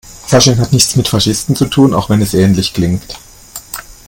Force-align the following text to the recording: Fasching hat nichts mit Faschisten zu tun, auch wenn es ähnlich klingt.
Fasching 0.25 0.57
hat 0.57 0.73
nichts 0.73 0.95
mit 0.95 1.07
Faschisten 1.07 1.55
zu 1.55 1.67
tun, 1.67 1.93
auch 1.93 2.09
wenn 2.09 2.23
es 2.23 2.33
ähnlich 2.33 2.73
klingt. 2.73 3.19